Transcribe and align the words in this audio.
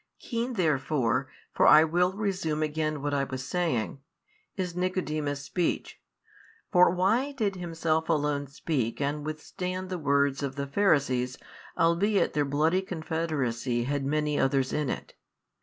Keen 0.17 0.53
therefore 0.53 1.29
(for 1.53 1.67
I 1.67 1.83
will 1.83 2.13
resume 2.13 2.63
again 2.63 3.03
what 3.03 3.13
I 3.13 3.23
was 3.23 3.45
saying) 3.45 3.99
is 4.55 4.75
Nicodemus' 4.75 5.43
speech: 5.43 6.01
for 6.71 6.89
why 6.89 7.33
did 7.33 7.55
himself 7.57 8.09
alone 8.09 8.47
speak 8.47 8.99
and 8.99 9.23
withstand 9.23 9.89
the 9.91 9.99
words 9.99 10.41
of 10.41 10.55
the 10.55 10.65
Pharisees, 10.65 11.37
albeit 11.77 12.33
their 12.33 12.45
bloody 12.45 12.81
confederacy 12.81 13.83
had 13.83 14.03
many 14.03 14.39
others 14.39 14.73
in 14.73 14.89
it? 14.89 15.13